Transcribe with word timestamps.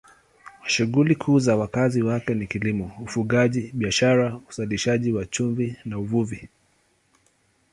Shughuli 0.65 1.15
kuu 1.15 1.39
za 1.39 1.55
wakazi 1.55 2.01
wake 2.03 2.33
ni 2.33 2.47
kilimo, 2.47 2.91
ufugaji, 3.03 3.71
biashara, 3.73 4.39
uzalishaji 4.49 5.11
wa 5.13 5.25
chumvi 5.25 5.75
na 5.85 5.99
uvuvi. 5.99 6.49